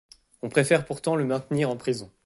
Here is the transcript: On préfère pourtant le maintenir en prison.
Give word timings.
On 0.41 0.49
préfère 0.49 0.87
pourtant 0.87 1.15
le 1.15 1.25
maintenir 1.25 1.69
en 1.69 1.77
prison. 1.77 2.09